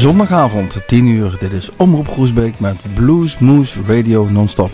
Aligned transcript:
Zondagavond, 0.00 0.86
10 0.86 1.06
uur. 1.06 1.36
Dit 1.40 1.52
is 1.52 1.70
Omroep 1.76 2.08
Groesbeek 2.08 2.60
met 2.60 2.76
Blues 2.94 3.38
Moose 3.38 3.80
Radio 3.86 4.28
non-stop. 4.28 4.70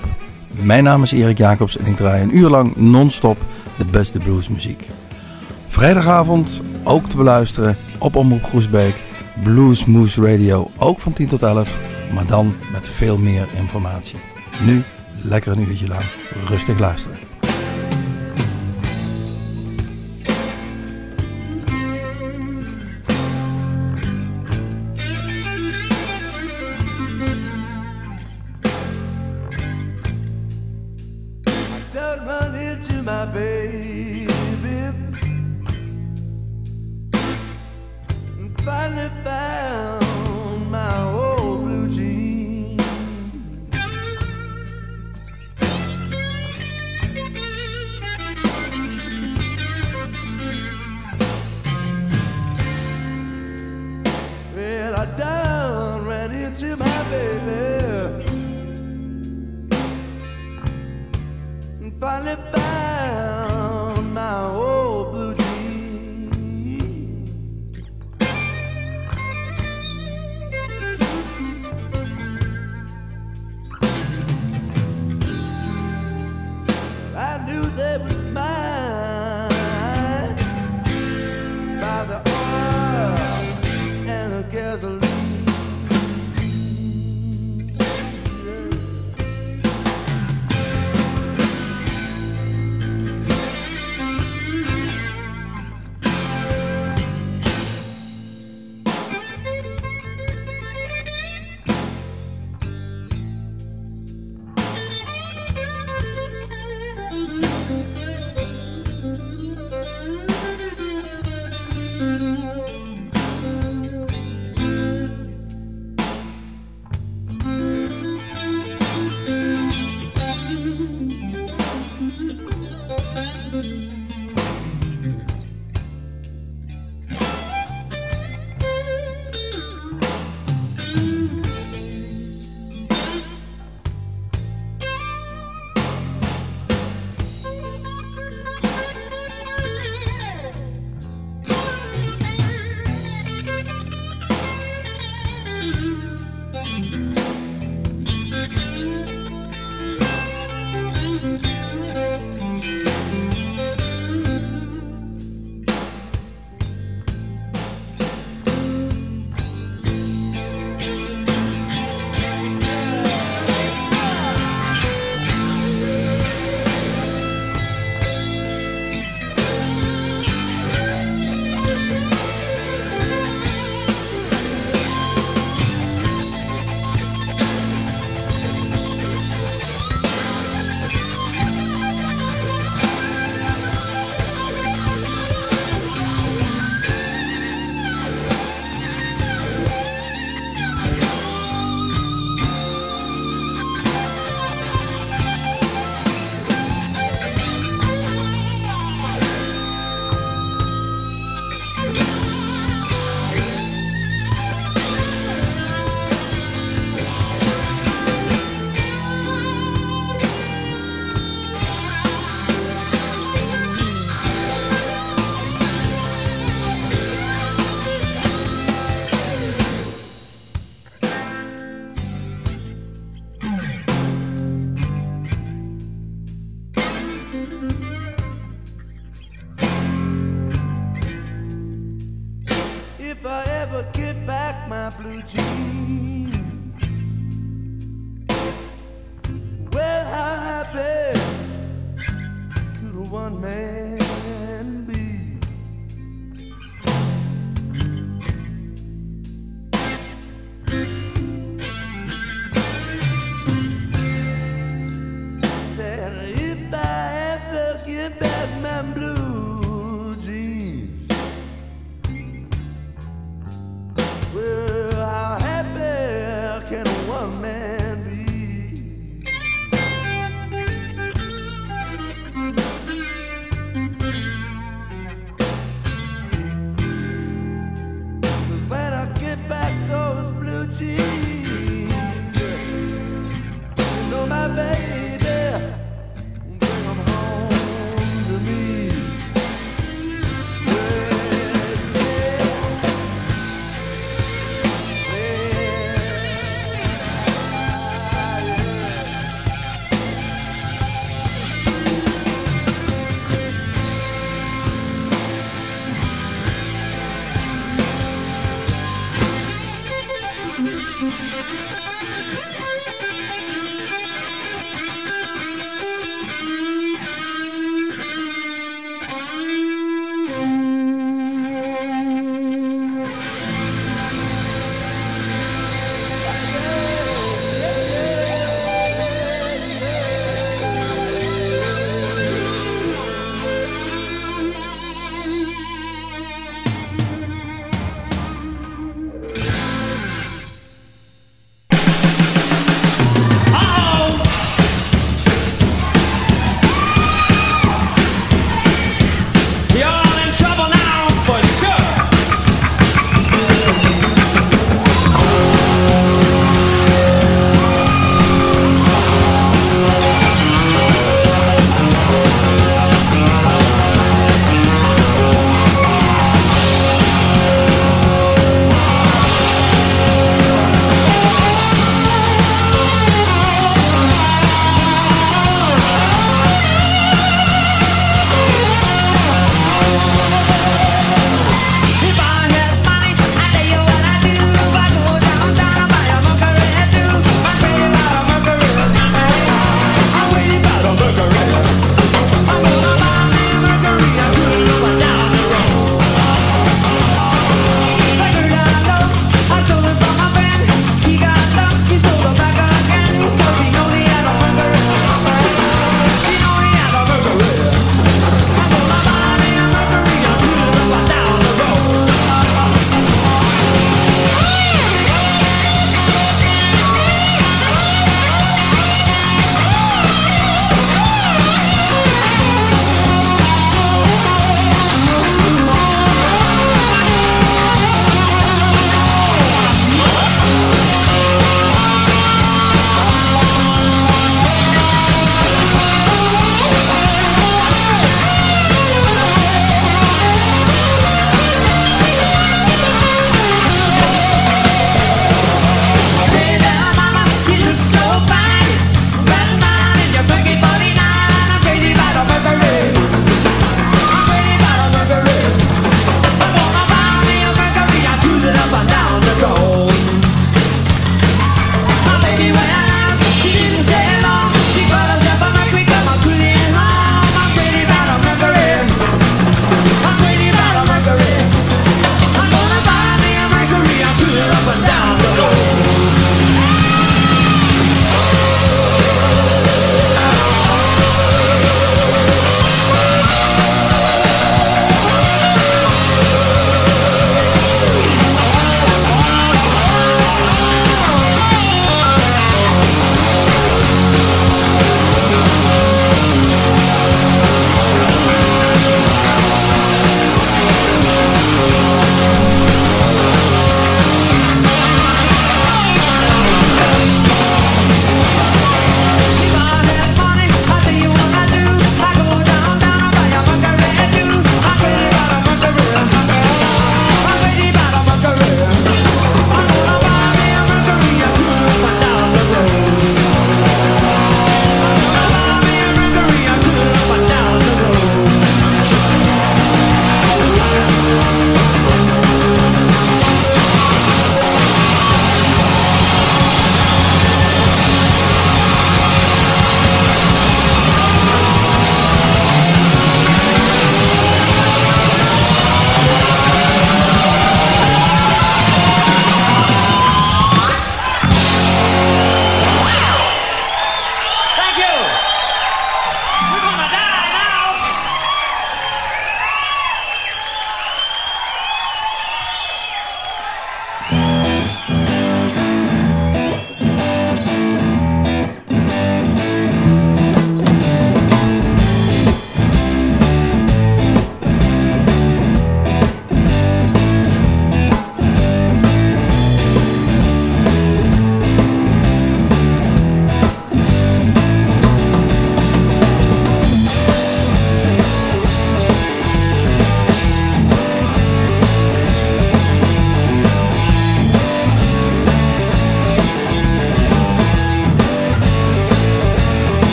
Mijn 0.51 0.85
naam 0.85 1.03
is 1.03 1.13
Erik 1.13 1.39
Jacobs 1.39 1.77
en 1.77 1.87
ik 1.87 1.97
draai 1.97 2.23
een 2.23 2.37
uur 2.37 2.49
lang 2.49 2.77
non-stop 2.77 3.37
de 3.79 3.85
beste 3.85 4.19
bluesmuziek. 4.19 4.89
Vrijdagavond 5.69 6.61
ook 6.85 7.09
te 7.09 7.17
beluisteren 7.17 7.77
op 7.99 8.17
Omroep 8.17 8.45
Groesbeek. 8.45 9.03
Blues 9.43 9.85
Moose 9.85 10.21
Radio 10.21 10.71
ook 10.79 11.01
van 11.01 11.13
10 11.13 11.29
tot 11.29 11.43
11, 11.43 11.77
maar 12.15 12.27
dan 12.27 12.55
met 12.73 12.89
veel 12.89 13.19
meer 13.19 13.49
informatie. 13.57 14.19
Nu 14.65 14.83
lekker 15.23 15.53
een 15.53 15.69
uurtje 15.69 15.89
lang 15.89 16.05
rustig 16.49 16.79
luisteren. 16.79 17.36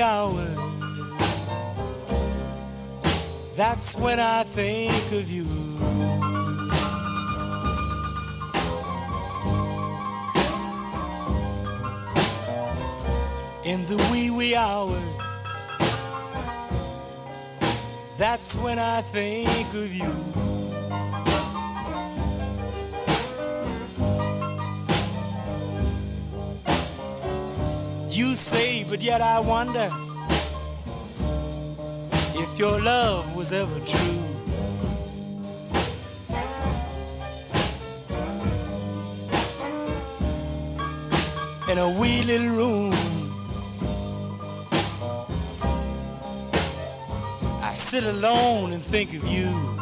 Hours, 0.00 0.56
that's 3.56 3.94
when 3.96 4.18
I 4.18 4.42
think 4.44 5.12
of 5.12 5.30
you. 5.30 5.46
In 13.64 13.86
the 13.86 13.96
wee 14.10 14.30
wee 14.30 14.56
hours, 14.56 15.02
that's 18.16 18.56
when 18.56 18.78
I 18.78 19.02
think 19.02 19.74
of 19.74 19.92
you. 19.92 20.39
You 28.20 28.36
say, 28.36 28.84
but 28.84 29.00
yet 29.00 29.22
I 29.22 29.40
wonder 29.40 29.90
if 32.34 32.58
your 32.58 32.78
love 32.78 33.34
was 33.34 33.50
ever 33.50 33.80
true. 33.92 34.24
In 41.70 41.78
a 41.78 41.98
wee 41.98 42.20
little 42.24 42.54
room 42.60 42.92
I 47.62 47.72
sit 47.72 48.04
alone 48.04 48.74
and 48.74 48.82
think 48.82 49.14
of 49.14 49.26
you. 49.26 49.79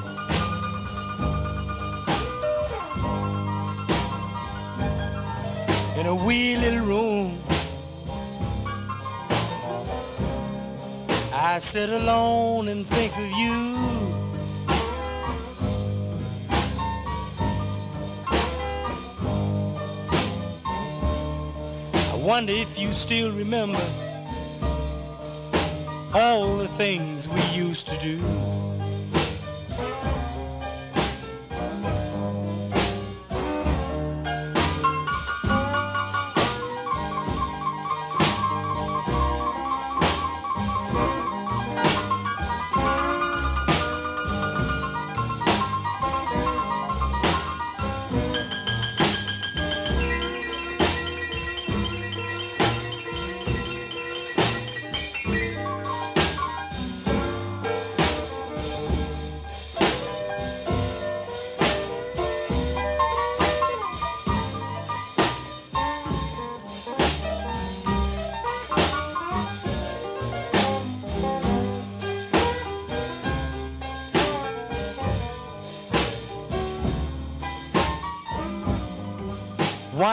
I 11.51 11.61
sit 11.61 11.89
alone 11.89 12.69
and 12.69 12.87
think 12.87 13.11
of 13.17 13.31
you. 13.41 13.75
I 22.13 22.17
wonder 22.23 22.53
if 22.53 22.79
you 22.79 22.93
still 22.93 23.33
remember 23.33 23.81
all 26.13 26.59
the 26.59 26.69
things 26.69 27.27
we 27.27 27.41
used 27.57 27.89
to 27.89 27.99
do. 27.99 28.68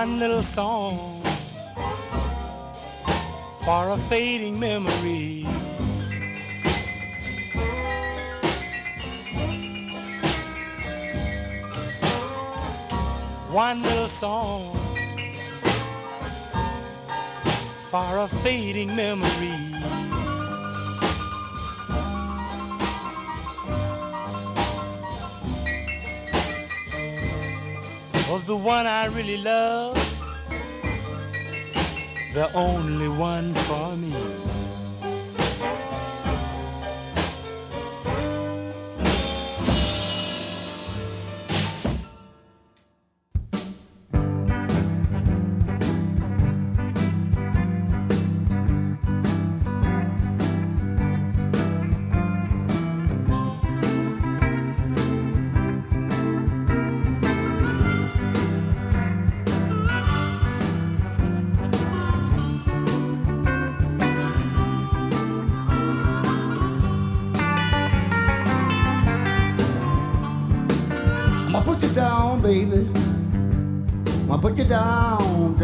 One 0.05 0.19
little 0.19 0.43
song 0.43 1.23
for 3.63 3.89
a 3.89 3.97
fading 4.07 4.59
memory. 4.59 5.41
One 13.49 13.81
little 13.81 14.07
song 14.07 14.77
for 17.89 18.17
a 18.19 18.27
fading 18.43 18.95
memory. 18.95 19.74
The 28.45 28.55
one 28.55 28.85
I 28.85 29.05
really 29.05 29.37
love, 29.37 29.95
the 32.33 32.47
only 32.53 33.09
one 33.09 33.53
for 33.55 33.95
me. 33.95 34.54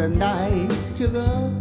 Tonight, 0.02 0.68
sugar. 0.96 1.52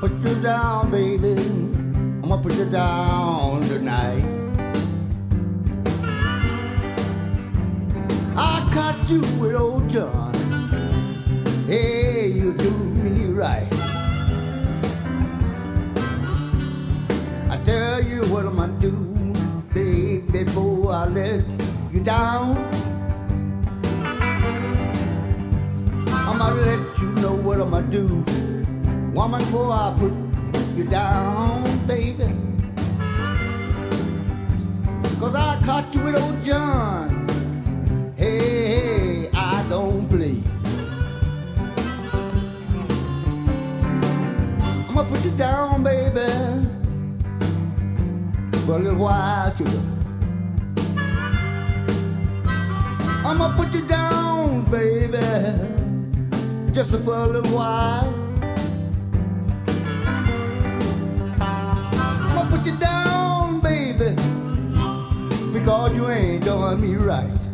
Put 0.00 0.12
you 0.20 0.34
down, 0.42 0.90
baby. 0.90 1.32
I'm 1.32 2.28
gonna 2.28 2.42
put 2.42 2.54
you 2.54 2.66
down 2.66 3.62
tonight. 3.62 4.22
I 8.36 8.68
caught 8.70 9.08
you 9.08 9.22
with 9.40 9.54
old 9.54 9.88
John. 9.88 10.34
Hey, 11.66 12.28
you 12.28 12.52
do 12.52 12.70
me 12.70 13.32
right. 13.32 13.66
I 17.48 17.56
tell 17.64 18.02
you 18.02 18.20
what 18.26 18.44
I'm 18.44 18.56
gonna 18.56 18.78
do, 18.78 18.92
baby, 19.72 20.44
before 20.44 20.92
I 20.92 21.06
let 21.06 21.44
you 21.94 22.00
down. 22.04 22.87
I'ma 26.40 26.54
let 26.54 26.98
you 27.00 27.10
know 27.20 27.34
what 27.34 27.60
I'ma 27.60 27.80
do. 27.80 28.06
Woman, 29.12 29.40
before 29.40 29.72
I 29.72 29.92
put 29.98 30.12
you 30.76 30.84
down, 30.84 31.64
baby. 31.88 32.32
Cause 35.18 35.34
I 35.34 35.60
caught 35.64 35.92
you 35.92 36.00
with 36.04 36.14
old 36.14 36.44
John. 36.44 37.26
Hey, 38.16 38.38
hey, 38.38 39.30
I 39.34 39.66
don't 39.68 40.06
play. 40.06 40.38
I'ma 44.90 45.02
put 45.10 45.24
you 45.24 45.32
down, 45.32 45.82
baby. 45.82 46.30
For 48.64 48.76
a 48.76 48.78
little 48.78 49.00
while, 49.00 49.52
too. 49.56 49.66
I'ma 53.26 53.56
put 53.56 53.74
you 53.74 53.84
down, 53.88 54.70
baby 54.70 55.67
just 56.78 57.04
for 57.04 57.12
a 57.12 57.26
little 57.26 57.50
while. 57.50 58.14
I'm 61.40 62.34
gonna 62.36 62.56
put 62.56 62.64
you 62.64 62.76
down, 62.78 63.58
baby, 63.58 64.14
because 65.52 65.96
you 65.96 66.08
ain't 66.08 66.44
doing 66.44 66.80
me 66.80 66.94
right. 66.94 67.47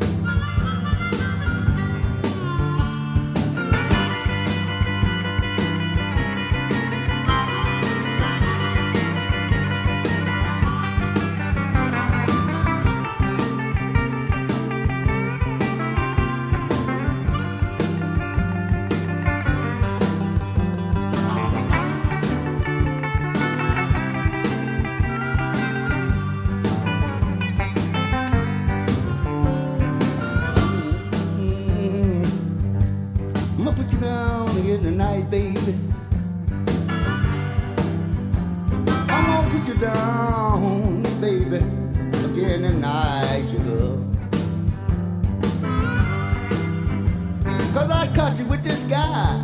You 48.32 48.46
with 48.46 48.64
this 48.64 48.82
guy. 48.84 49.38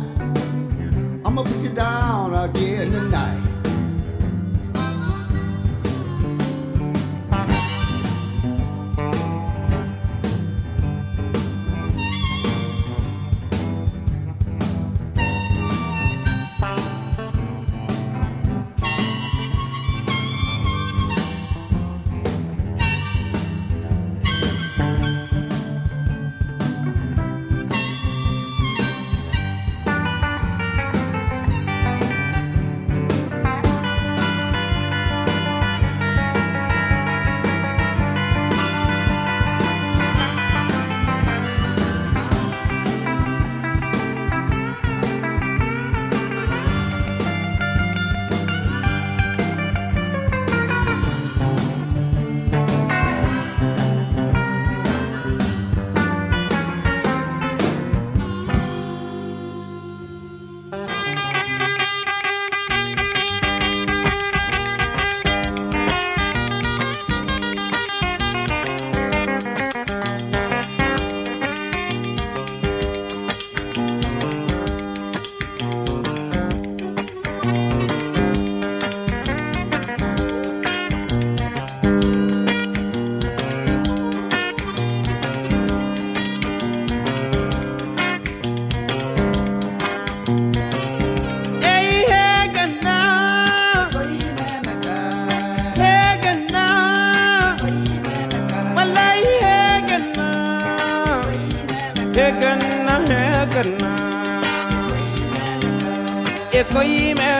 I'ma 1.23 1.43
put 1.43 1.57
you 1.61 1.69
down 1.69 2.33
again 2.33 2.91
tonight. 2.91 3.50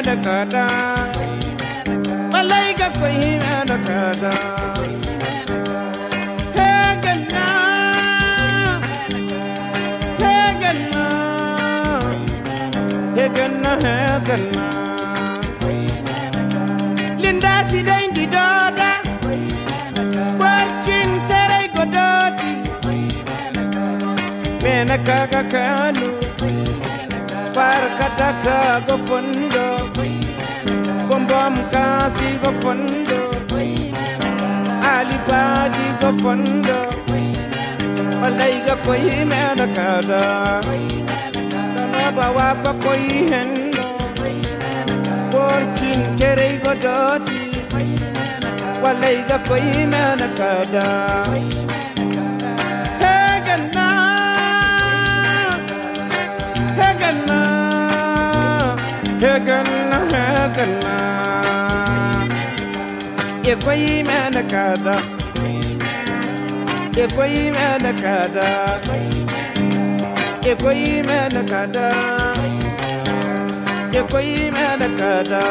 Ekoi 0.01 0.07
me 0.07 0.15
da 0.15 0.15
koi 2.99 3.17
me 3.41 3.53
da 3.69 3.77
kada. 3.87 4.31
Hey, 6.57 6.93
gana. 7.03 7.45
Hey, 10.21 10.49
gana. 10.61 11.03
Hegana, 13.17 13.71
hegana. 13.85 14.65
Linda 17.21 17.53
si 17.69 17.83
kaga 25.07 25.41
kanu. 25.53 26.09
Go 29.53 29.90
Bombom 31.27 31.69
kasi 31.69 32.33
go 32.41 32.49
fondo. 32.61 33.29
Alibadi 34.81 35.85
go 36.01 36.09
fondo. 36.17 36.79
Malaiga 38.21 38.75
koi 38.81 39.21
mena 39.29 39.67
kada. 39.69 40.61
Kanaba 41.93 42.27
wafa 42.33 42.73
koi 42.81 43.29
hendo. 43.29 43.85
Working 45.33 46.01
tere 46.17 46.57
godoti. 46.63 47.61
Walaiga 48.81 49.37
koi 49.45 49.85
mena 49.93 50.27
kada. 50.33 50.87
Heygana. 53.01 53.87
Heygana. 56.79 57.39
Heygana. 59.21 59.99
Heygana. 60.13 61.10
Ekoi 63.51 64.03
mena 64.07 64.41
kada. 64.51 64.95
Ekoi 67.03 67.51
mena 67.55 67.91
kada. 68.01 68.47
Ekoi 70.51 71.03
mena 71.07 71.41
kada. 71.51 71.87
Ekoi 73.99 74.51
mena 74.55 74.87
kada. 74.99 75.43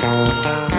Hey, 0.00 0.69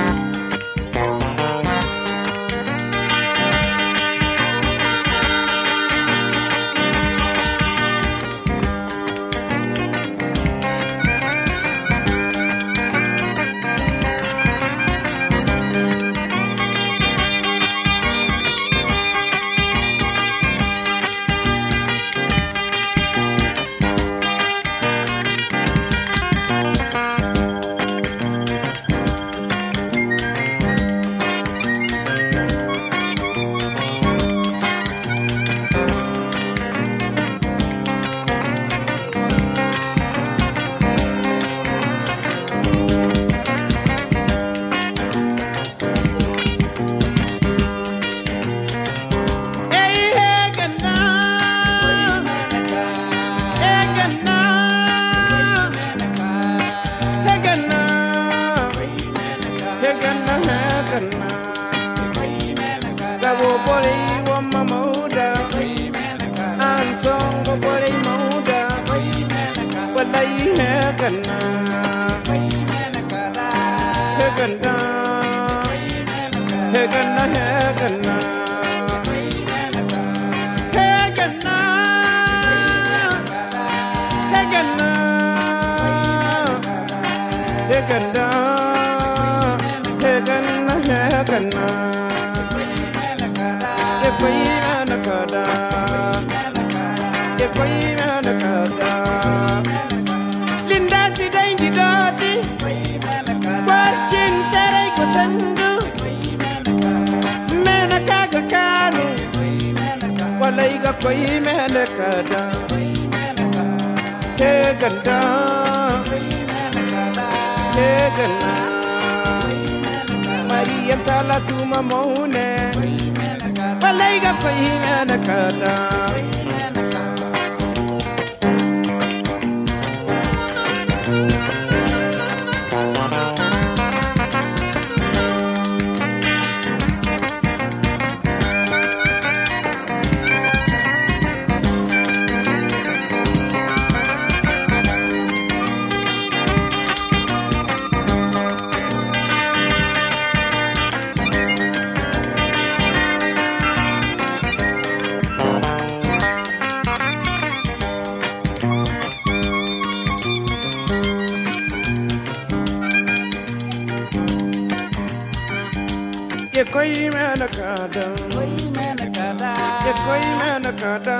कोई 166.81 167.09
मैं 167.09 167.35
न 167.35 167.45
काटा। 167.45 168.01
कोई 168.35 168.69
मैं 168.69 168.93
न 168.95 169.13
काटा। 169.13 169.49
ये 169.85 169.93
कोई 169.93 170.25
मैं 170.39 170.59
न 170.59 170.71
काटा। 170.71 171.17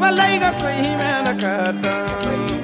मलाई 0.00 0.38
का 0.38 0.50
कोई 0.50 0.94
मैं 0.96 1.16
न 1.22 1.38
काटा। 1.38 2.63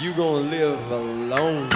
You 0.00 0.14
gonna 0.14 0.38
live 0.38 0.90
alone. 0.90 1.68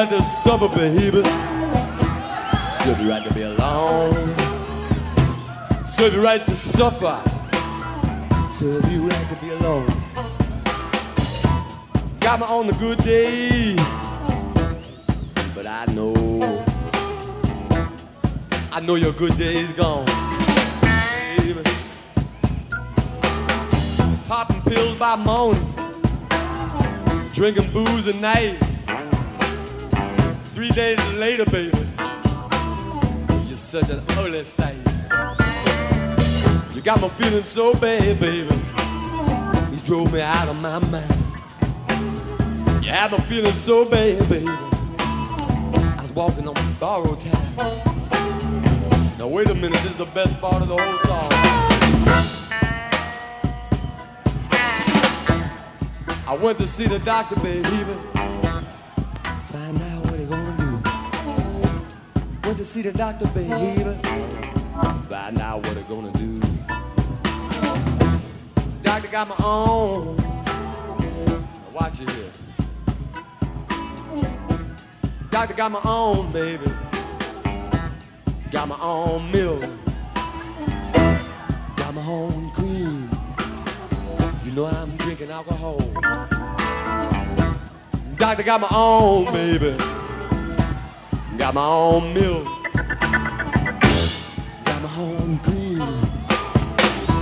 Right 0.00 0.16
to 0.16 0.22
suffer, 0.22 0.68
baby. 0.78 1.22
Serve 2.72 3.00
you 3.00 3.10
right 3.10 3.22
to 3.22 3.34
be 3.34 3.42
alone. 3.42 4.34
Serve 5.84 6.14
you 6.14 6.22
right 6.22 6.42
to 6.46 6.56
suffer. 6.56 7.20
Serve 8.50 8.90
you 8.90 9.06
right 9.06 9.28
to 9.28 9.36
be 9.42 9.50
alone. 9.50 9.86
Got 12.20 12.40
me 12.40 12.46
on 12.46 12.66
the 12.68 12.72
good 12.78 12.96
day. 13.04 13.76
But 15.54 15.66
I 15.66 15.84
know. 15.92 16.64
I 18.72 18.80
know 18.80 18.94
your 18.94 19.12
good 19.12 19.36
day's 19.36 19.74
gone. 19.74 20.06
Baby. 21.36 21.62
Popping 24.24 24.62
pills 24.62 24.94
by 24.94 25.16
morning. 25.16 25.74
Drinking 27.34 27.70
booze 27.72 28.08
at 28.08 28.16
night. 28.16 28.69
Three 30.60 30.72
days 30.72 31.00
later, 31.14 31.46
baby, 31.46 31.72
you're 33.48 33.56
such 33.56 33.88
an 33.88 34.02
ugly 34.10 34.44
sight. 34.44 34.76
You 36.74 36.82
got 36.82 37.00
me 37.00 37.08
feeling 37.08 37.44
so 37.44 37.72
bad, 37.72 38.20
baby. 38.20 38.54
You 39.72 39.78
drove 39.86 40.12
me 40.12 40.20
out 40.20 40.48
of 40.48 40.60
my 40.60 40.78
mind. 40.78 41.10
You 42.84 42.90
had 42.90 43.10
me 43.10 43.20
feeling 43.20 43.54
so 43.54 43.88
bad, 43.88 44.28
baby. 44.28 44.48
I 44.48 45.98
was 46.02 46.12
walking 46.12 46.46
on 46.46 46.74
borrowed 46.74 47.20
time. 47.20 47.54
Now 49.16 49.28
wait 49.28 49.48
a 49.48 49.54
minute, 49.54 49.82
this 49.82 49.92
is 49.92 49.96
the 49.96 50.04
best 50.04 50.38
part 50.42 50.60
of 50.60 50.68
the 50.68 50.76
whole 50.76 50.98
song. 50.98 51.32
I 56.28 56.34
went 56.38 56.58
to 56.58 56.66
see 56.66 56.84
the 56.84 56.98
doctor, 56.98 57.36
baby. 57.36 58.19
To 62.60 62.66
see 62.66 62.82
the 62.82 62.92
doctor, 62.92 63.26
baby. 63.28 63.48
Find 65.08 65.40
out 65.40 65.66
what 65.66 65.78
he 65.78 65.82
gonna 65.84 66.12
do. 66.12 66.38
Doctor 68.82 69.08
got 69.08 69.28
my 69.28 69.36
own. 69.42 70.18
Now 70.18 71.70
watch 71.72 72.02
it 72.02 72.10
here. 72.10 72.30
Doctor 75.30 75.54
got 75.54 75.72
my 75.72 75.80
own, 75.86 76.30
baby. 76.32 76.70
Got 78.50 78.68
my 78.68 78.78
own 78.78 79.32
milk. 79.32 79.64
Got 81.76 81.94
my 81.94 82.04
own 82.04 82.50
cream. 82.50 83.10
You 84.44 84.52
know 84.52 84.66
I'm 84.66 84.98
drinking 84.98 85.30
alcohol. 85.30 85.78
Doctor 88.16 88.42
got 88.42 88.60
my 88.60 88.68
own, 88.70 89.32
baby. 89.32 90.09
Got 91.40 91.54
my 91.54 91.64
own 91.64 92.12
milk. 92.12 92.44
Got 94.62 94.82
my 94.82 94.94
own 94.98 95.38
cream. 95.38 95.80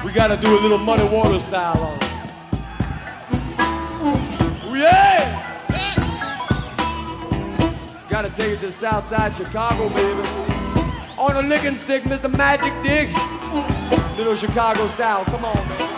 We 0.03 0.11
gotta 0.11 0.37
do 0.37 0.57
a 0.57 0.59
little 0.59 0.79
muddy 0.79 1.03
water 1.15 1.39
style 1.39 1.77
on 1.83 1.95
it. 1.95 2.03
Yeah! 4.71 5.39
Gotta 8.09 8.29
take 8.29 8.53
it 8.53 8.59
to 8.61 8.65
the 8.67 8.71
South 8.71 9.03
Side 9.03 9.35
Chicago, 9.35 9.89
baby. 9.89 10.52
On 11.23 11.37
a 11.37 11.41
licking 11.41 11.73
stick, 11.73 12.03
Mr. 12.03 12.29
Magic 12.35 12.73
Dick. 12.83 13.07
Little 14.17 14.35
Chicago 14.35 14.87
style. 14.87 15.23
Come 15.23 15.45
on, 15.45 15.69
man. 15.69 15.92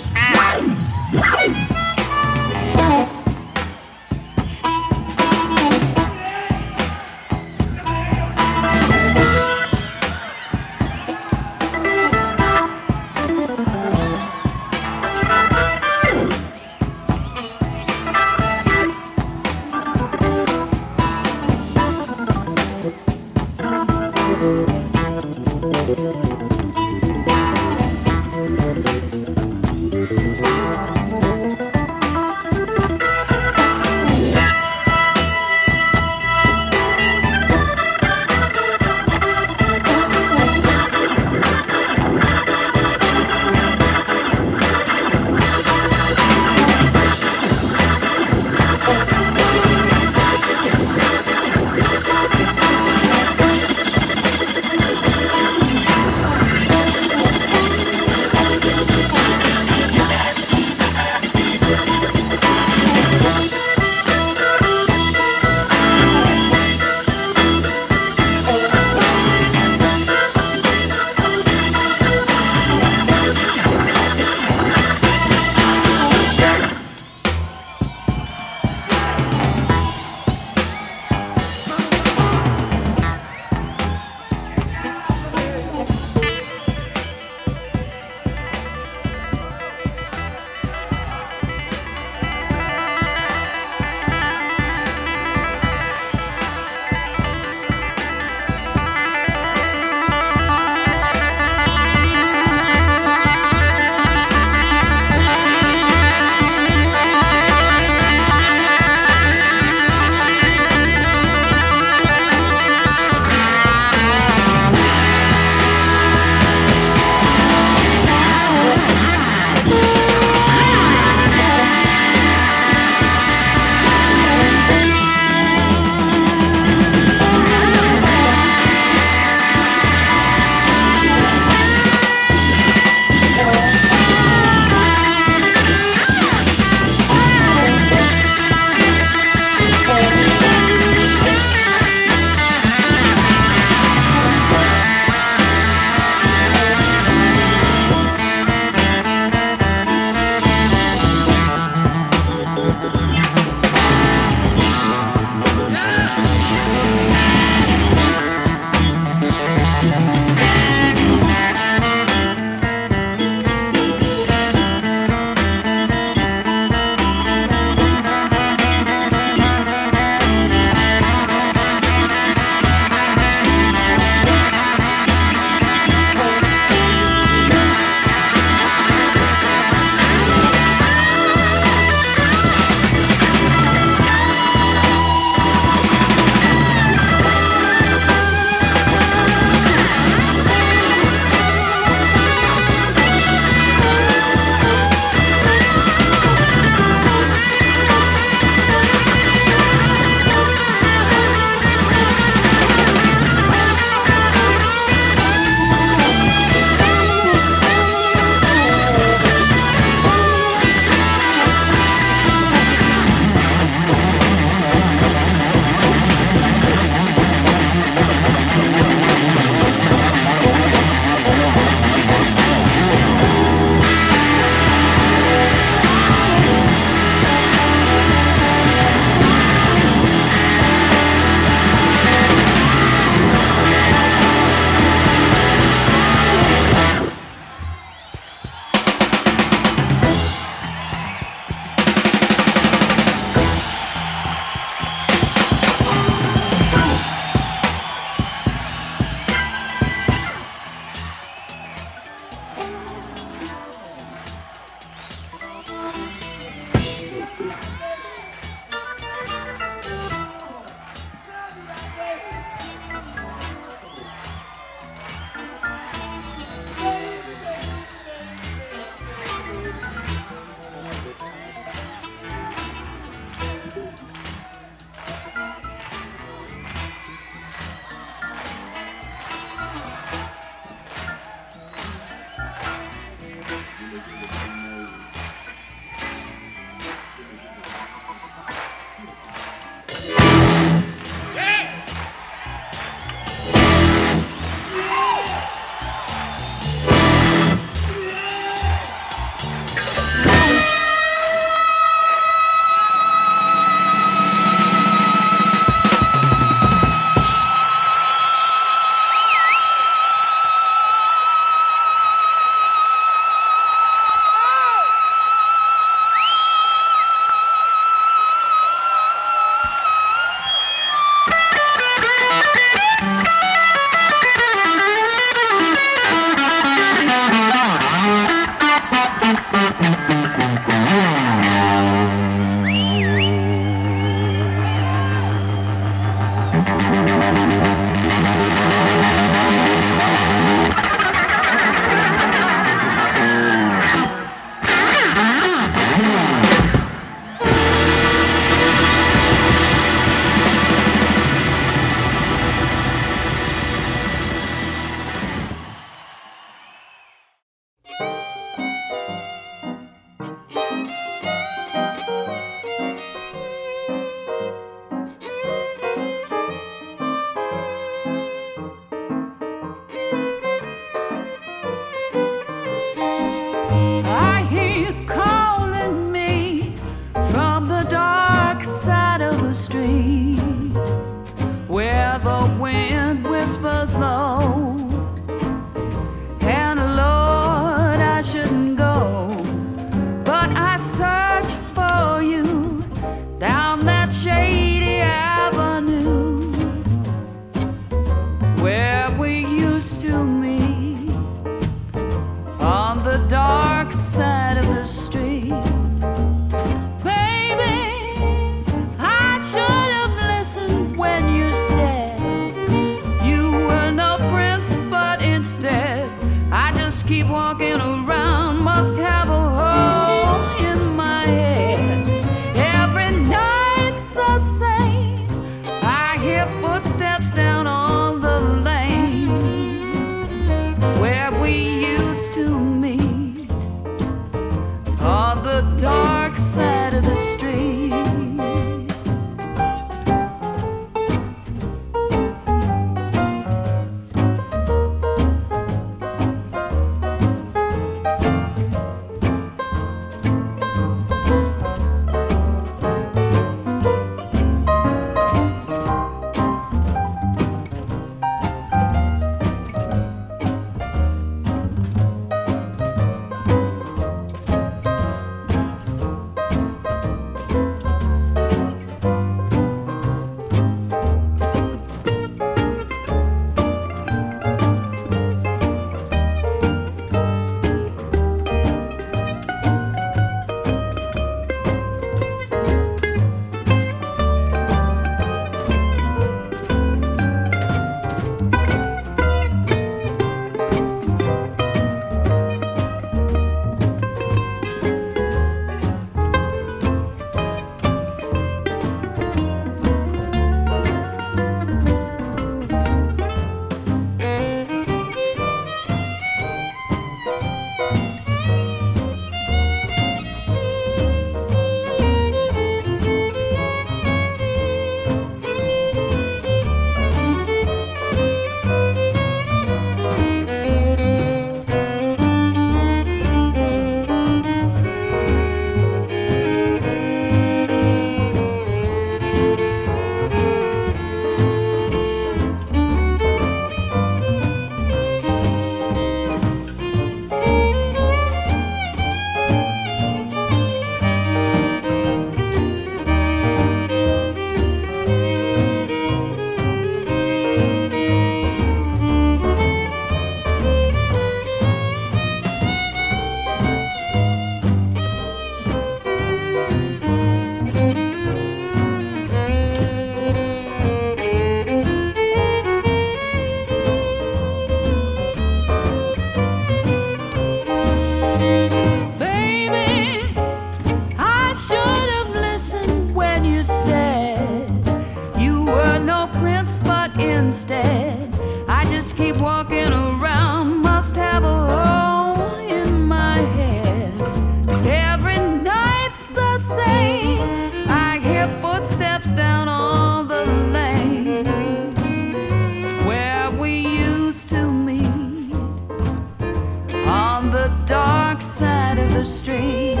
The 599.21 599.25
street. 599.25 600.00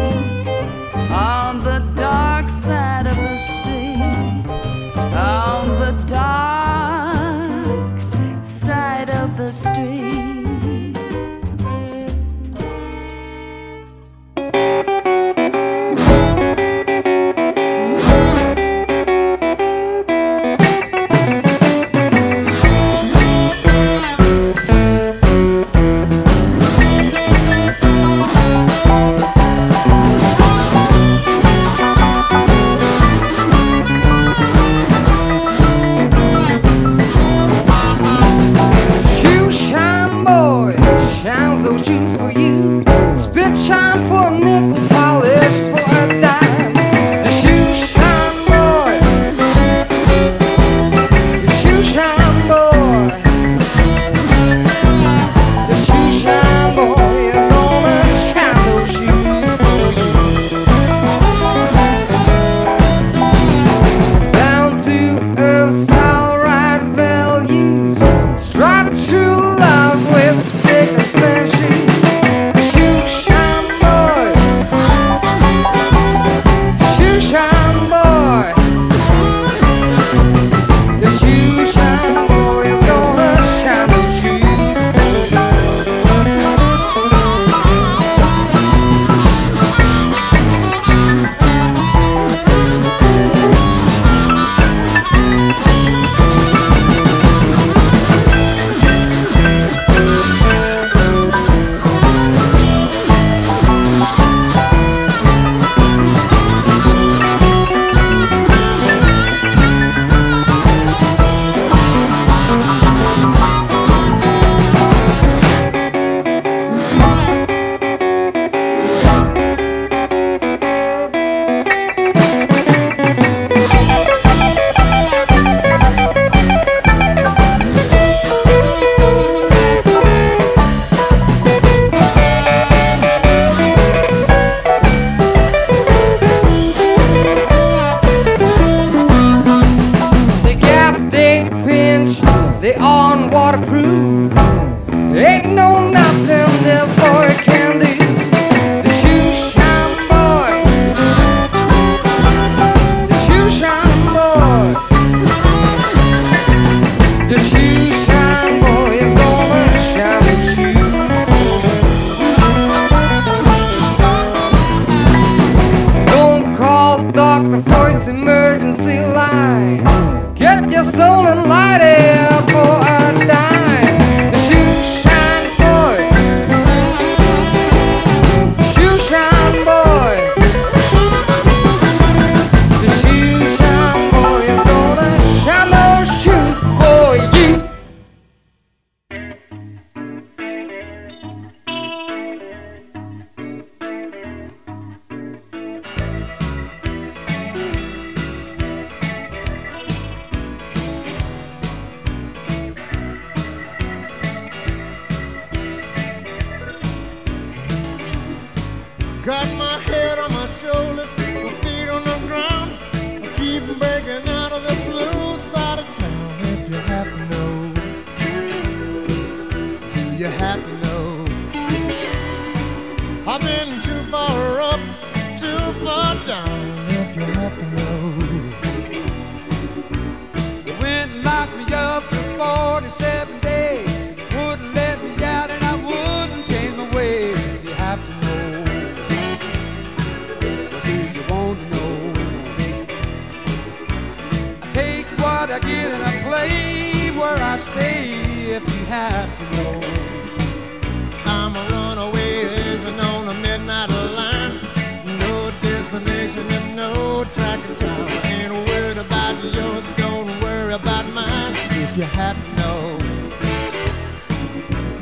You 262.01 262.07
have 262.07 262.35
to 262.35 262.55
know, 262.55 262.97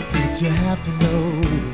since 0.03 0.41
you 0.41 0.49
have 0.49 0.83
to 0.83 0.91
know. 1.05 1.68